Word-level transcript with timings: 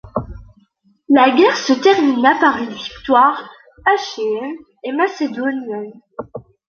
La 1.09 1.29
guerre 1.29 1.55
se 1.57 1.73
termina 1.79 2.33
par 2.39 2.57
une 2.57 2.71
victoire 2.73 3.47
achéenne 3.85 4.55
et 4.83 4.91
macédonienne. 4.93 5.91